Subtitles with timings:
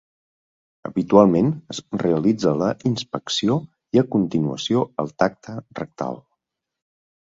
[0.89, 3.59] Habitualment es realitza la inspecció
[3.99, 6.19] i a continuació el tacte rectal.